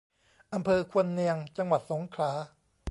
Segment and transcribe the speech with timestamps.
[0.53, 2.31] อำเภอควนเนียง จังหวัดสงขลา